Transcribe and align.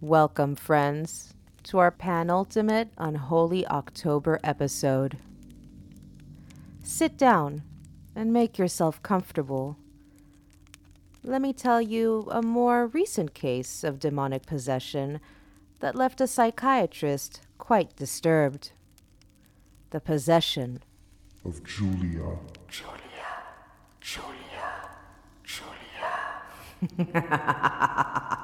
Welcome, 0.00 0.54
friends, 0.54 1.34
to 1.64 1.78
our 1.78 1.90
penultimate 1.90 2.90
Unholy 2.98 3.66
October 3.66 4.38
episode. 4.44 5.18
Sit 6.84 7.16
down 7.16 7.64
and 8.14 8.32
make 8.32 8.58
yourself 8.58 9.02
comfortable. 9.02 9.76
Let 11.24 11.42
me 11.42 11.52
tell 11.52 11.82
you 11.82 12.28
a 12.30 12.42
more 12.42 12.86
recent 12.86 13.34
case 13.34 13.82
of 13.82 13.98
demonic 13.98 14.46
possession 14.46 15.18
that 15.80 15.96
left 15.96 16.20
a 16.20 16.28
psychiatrist 16.28 17.40
quite 17.58 17.96
disturbed. 17.96 18.70
The 19.90 19.98
possession 19.98 20.84
of 21.44 21.64
Julia. 21.64 22.38
Julia, 22.68 23.42
Julia, 24.00 24.90
Julia. 25.42 25.74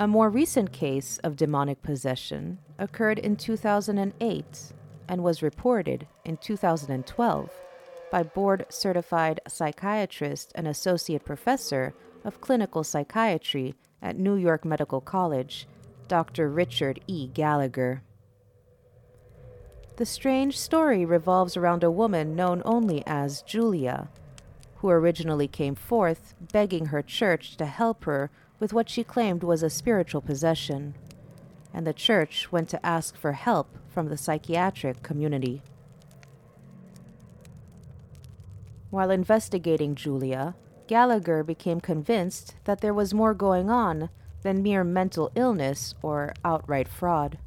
A 0.00 0.06
more 0.06 0.30
recent 0.30 0.70
case 0.70 1.18
of 1.24 1.34
demonic 1.34 1.82
possession 1.82 2.58
occurred 2.78 3.18
in 3.18 3.34
2008 3.34 4.72
and 5.08 5.24
was 5.24 5.42
reported 5.42 6.06
in 6.24 6.36
2012 6.36 7.50
by 8.12 8.22
board 8.22 8.64
certified 8.68 9.40
psychiatrist 9.48 10.52
and 10.54 10.68
associate 10.68 11.24
professor 11.24 11.94
of 12.24 12.40
clinical 12.40 12.84
psychiatry 12.84 13.74
at 14.00 14.16
New 14.16 14.36
York 14.36 14.64
Medical 14.64 15.00
College, 15.00 15.66
Dr. 16.06 16.48
Richard 16.48 17.00
E. 17.08 17.26
Gallagher. 17.26 18.04
The 19.96 20.06
strange 20.06 20.56
story 20.56 21.04
revolves 21.04 21.56
around 21.56 21.82
a 21.82 21.90
woman 21.90 22.36
known 22.36 22.62
only 22.64 23.02
as 23.04 23.42
Julia, 23.42 24.08
who 24.76 24.90
originally 24.90 25.48
came 25.48 25.74
forth 25.74 26.36
begging 26.52 26.86
her 26.86 27.02
church 27.02 27.56
to 27.56 27.66
help 27.66 28.04
her 28.04 28.30
with 28.60 28.72
what 28.72 28.88
she 28.88 29.04
claimed 29.04 29.42
was 29.42 29.62
a 29.62 29.70
spiritual 29.70 30.20
possession, 30.20 30.94
and 31.72 31.86
the 31.86 31.92
church 31.92 32.50
went 32.50 32.68
to 32.68 32.84
ask 32.84 33.16
for 33.16 33.32
help 33.32 33.76
from 33.88 34.08
the 34.08 34.16
psychiatric 34.16 35.02
community. 35.02 35.62
While 38.90 39.10
investigating 39.10 39.94
Julia, 39.94 40.54
Gallagher 40.86 41.44
became 41.44 41.80
convinced 41.80 42.56
that 42.64 42.80
there 42.80 42.94
was 42.94 43.12
more 43.12 43.34
going 43.34 43.68
on 43.68 44.08
than 44.42 44.62
mere 44.62 44.82
mental 44.82 45.30
illness 45.34 45.94
or 46.00 46.32
outright 46.44 46.88
fraud. 46.88 47.38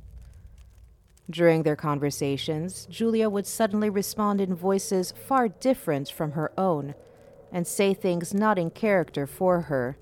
During 1.30 1.64
their 1.64 1.76
conversations, 1.76 2.86
Julia 2.90 3.30
would 3.30 3.48
suddenly 3.48 3.90
respond 3.90 4.42
in 4.42 4.54
voices 4.54 5.12
far 5.12 5.48
different 5.48 6.12
from 6.12 6.34
her 6.34 6.52
own 6.58 6.94
and 7.52 7.66
say 7.66 7.94
things 7.94 8.34
not 8.34 8.60
in 8.60 8.70
character 8.70 9.26
for 9.26 9.62
her 9.62 9.98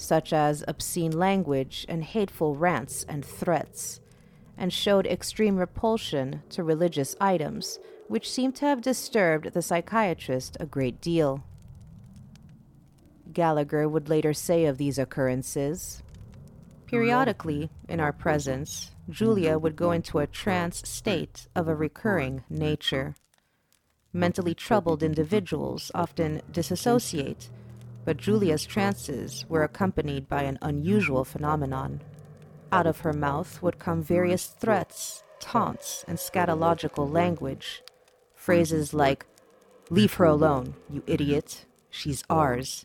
such 0.00 0.32
as 0.32 0.64
obscene 0.66 1.12
language 1.12 1.84
and 1.88 2.02
hateful 2.02 2.56
rants 2.56 3.04
and 3.08 3.24
threats, 3.24 4.00
and 4.56 4.72
showed 4.72 5.06
extreme 5.06 5.56
repulsion 5.56 6.42
to 6.48 6.64
religious 6.64 7.14
items, 7.20 7.78
which 8.08 8.30
seemed 8.30 8.56
to 8.56 8.64
have 8.64 8.80
disturbed 8.80 9.52
the 9.52 9.62
psychiatrist 9.62 10.56
a 10.58 10.66
great 10.66 11.00
deal. 11.00 11.44
Gallagher 13.32 13.88
would 13.88 14.08
later 14.08 14.32
say 14.32 14.64
of 14.64 14.78
these 14.78 14.98
occurrences 14.98 16.02
Periodically, 16.86 17.70
in 17.88 18.00
our 18.00 18.12
presence, 18.12 18.90
Julia 19.08 19.58
would 19.58 19.76
go 19.76 19.92
into 19.92 20.18
a 20.18 20.26
trance 20.26 20.82
state 20.88 21.46
of 21.54 21.68
a 21.68 21.74
recurring 21.74 22.42
nature. 22.50 23.14
Mentally 24.12 24.54
troubled 24.54 25.04
individuals 25.04 25.92
often 25.94 26.42
disassociate 26.50 27.48
but 28.04 28.16
Julia's 28.16 28.64
trances 28.64 29.44
were 29.48 29.62
accompanied 29.62 30.28
by 30.28 30.42
an 30.42 30.58
unusual 30.62 31.24
phenomenon. 31.24 32.00
Out 32.72 32.86
of 32.86 33.00
her 33.00 33.12
mouth 33.12 33.62
would 33.62 33.78
come 33.78 34.02
various 34.02 34.46
threats, 34.46 35.22
taunts, 35.38 36.04
and 36.08 36.18
scatological 36.18 37.10
language. 37.10 37.82
Phrases 38.34 38.94
like, 38.94 39.26
Leave 39.90 40.14
her 40.14 40.24
alone, 40.24 40.74
you 40.88 41.02
idiot, 41.06 41.66
she's 41.90 42.22
ours. 42.30 42.84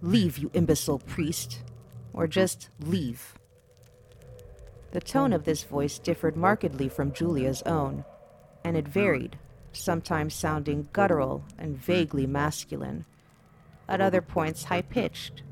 Leave, 0.00 0.38
you 0.38 0.50
imbecile 0.54 1.00
priest. 1.00 1.62
Or 2.12 2.28
just 2.28 2.68
leave. 2.78 3.34
The 4.92 5.00
tone 5.00 5.32
of 5.32 5.44
this 5.44 5.64
voice 5.64 5.98
differed 5.98 6.36
markedly 6.36 6.88
from 6.88 7.12
Julia's 7.12 7.62
own, 7.62 8.04
and 8.62 8.76
it 8.76 8.86
varied, 8.86 9.36
sometimes 9.72 10.34
sounding 10.34 10.88
guttural 10.92 11.44
and 11.58 11.76
vaguely 11.76 12.26
masculine 12.26 13.04
at 13.88 14.00
other 14.00 14.20
points 14.20 14.64
high 14.64 14.82
pitched. 14.82 15.42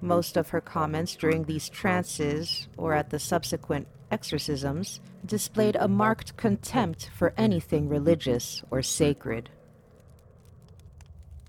Most 0.00 0.36
of 0.36 0.50
her 0.50 0.60
comments 0.60 1.14
during 1.14 1.44
these 1.44 1.68
trances, 1.68 2.68
or 2.76 2.94
at 2.94 3.10
the 3.10 3.18
subsequent 3.18 3.86
exorcisms, 4.10 5.00
displayed 5.24 5.76
a 5.76 5.88
marked 5.88 6.36
contempt 6.36 7.10
for 7.14 7.34
anything 7.36 7.88
religious 7.88 8.62
or 8.70 8.82
sacred. 8.82 9.50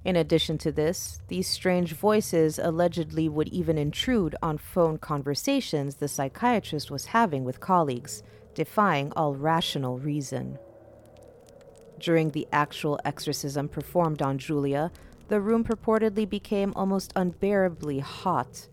In 0.04 0.16
addition 0.16 0.58
to 0.60 0.72
this, 0.72 1.22
these 1.28 1.48
strange 1.48 1.94
voices 1.94 2.58
allegedly 2.58 3.30
would 3.30 3.50
even 3.50 3.78
intrude 3.78 4.36
on 4.42 4.58
phone 4.58 4.98
conversations 4.98 5.96
the 5.96 6.08
psychiatrist 6.08 6.90
was 6.90 7.06
having 7.06 7.44
with 7.44 7.60
colleagues, 7.60 8.24
defying 8.56 9.12
all 9.16 9.36
rational 9.36 10.00
reason. 10.00 10.58
During 12.00 12.32
the 12.32 12.48
actual 12.52 13.00
exorcism 13.06 13.70
performed 13.70 14.24
on 14.24 14.40
Julia, 14.40 14.92
the 15.32 15.40
room 15.40 15.64
purportedly 15.64 16.30
became 16.30 16.74
almost 16.76 17.14
unbearably 17.16 18.00
hot, 18.00 18.68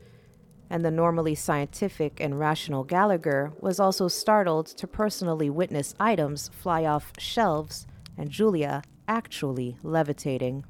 and 0.68 0.84
the 0.84 0.90
normally 0.90 1.32
scientific 1.32 2.18
and 2.18 2.36
rational 2.36 2.82
Gallagher 2.82 3.52
was 3.60 3.78
also 3.78 4.08
startled 4.08 4.66
to 4.66 4.88
personally 4.88 5.48
witness 5.48 5.94
items 6.00 6.48
fly 6.48 6.84
off 6.84 7.12
shelves 7.16 7.86
and 8.16 8.28
Julia 8.28 8.82
actually 9.06 9.76
levitating. 9.84 10.64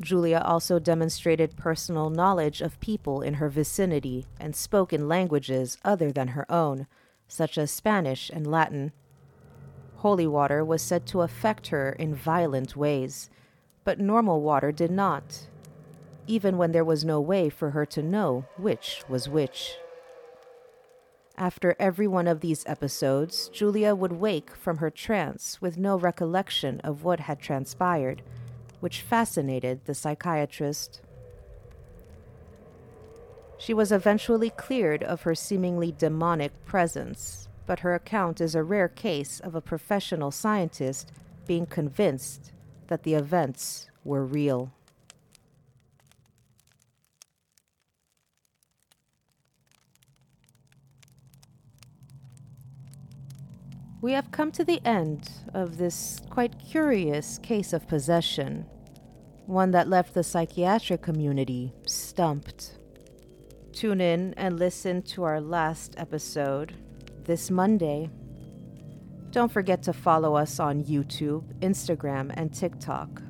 Julia 0.00 0.42
also 0.44 0.80
demonstrated 0.80 1.56
personal 1.56 2.10
knowledge 2.10 2.60
of 2.60 2.80
people 2.80 3.22
in 3.22 3.34
her 3.34 3.48
vicinity 3.48 4.26
and 4.40 4.56
spoke 4.56 4.92
in 4.92 5.06
languages 5.06 5.78
other 5.84 6.10
than 6.10 6.28
her 6.28 6.50
own, 6.50 6.88
such 7.28 7.56
as 7.56 7.70
Spanish 7.70 8.28
and 8.28 8.44
Latin. 8.44 8.90
Holy 9.98 10.26
water 10.26 10.64
was 10.64 10.82
said 10.82 11.06
to 11.06 11.22
affect 11.22 11.68
her 11.68 11.92
in 11.92 12.12
violent 12.12 12.74
ways, 12.74 13.30
but 13.84 14.00
normal 14.00 14.40
water 14.40 14.72
did 14.72 14.90
not, 14.90 15.46
even 16.26 16.58
when 16.58 16.72
there 16.72 16.84
was 16.84 17.04
no 17.04 17.20
way 17.20 17.48
for 17.48 17.70
her 17.70 17.86
to 17.86 18.02
know 18.02 18.44
which 18.56 19.02
was 19.08 19.28
which. 19.28 19.76
After 21.36 21.76
every 21.78 22.08
one 22.08 22.26
of 22.26 22.40
these 22.40 22.66
episodes, 22.66 23.48
Julia 23.50 23.94
would 23.94 24.12
wake 24.12 24.50
from 24.56 24.78
her 24.78 24.90
trance 24.90 25.62
with 25.62 25.78
no 25.78 25.96
recollection 25.96 26.80
of 26.80 27.04
what 27.04 27.20
had 27.20 27.38
transpired, 27.38 28.22
which 28.80 29.02
fascinated 29.02 29.84
the 29.84 29.94
psychiatrist. 29.94 31.00
She 33.56 33.72
was 33.72 33.92
eventually 33.92 34.50
cleared 34.50 35.02
of 35.02 35.22
her 35.22 35.34
seemingly 35.34 35.92
demonic 35.92 36.52
presence, 36.64 37.48
but 37.66 37.80
her 37.80 37.94
account 37.94 38.40
is 38.40 38.54
a 38.54 38.62
rare 38.64 38.88
case 38.88 39.40
of 39.40 39.54
a 39.54 39.60
professional 39.60 40.30
scientist 40.30 41.12
being 41.46 41.66
convinced 41.66 42.52
that 42.88 43.04
the 43.04 43.14
events 43.14 43.88
were 44.04 44.24
real. 44.24 44.72
We 54.00 54.12
have 54.12 54.30
come 54.30 54.52
to 54.52 54.64
the 54.64 54.80
end 54.86 55.28
of 55.54 55.76
this 55.76 56.20
quite 56.30 56.58
curious 56.58 57.38
case 57.38 57.72
of 57.72 57.88
possession, 57.88 58.64
one 59.46 59.72
that 59.72 59.88
left 59.88 60.14
the 60.14 60.22
psychiatric 60.22 61.02
community 61.02 61.72
stumped. 61.84 62.78
Tune 63.72 64.00
in 64.00 64.34
and 64.34 64.58
listen 64.58 65.02
to 65.02 65.24
our 65.24 65.40
last 65.40 65.94
episode 65.98 66.74
this 67.24 67.50
Monday 67.50 68.10
don't 69.30 69.52
forget 69.52 69.82
to 69.84 69.92
follow 69.92 70.34
us 70.34 70.58
on 70.58 70.84
YouTube, 70.84 71.44
Instagram, 71.60 72.32
and 72.34 72.52
TikTok. 72.52 73.22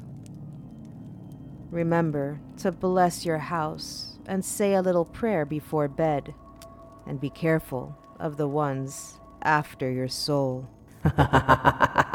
Remember 1.70 2.40
to 2.58 2.72
bless 2.72 3.26
your 3.26 3.38
house 3.38 4.18
and 4.26 4.44
say 4.44 4.74
a 4.74 4.82
little 4.82 5.04
prayer 5.04 5.44
before 5.44 5.88
bed, 5.88 6.34
and 7.06 7.20
be 7.20 7.30
careful 7.30 7.96
of 8.20 8.36
the 8.36 8.48
ones 8.48 9.18
after 9.42 9.90
your 9.90 10.08
soul. 10.08 10.68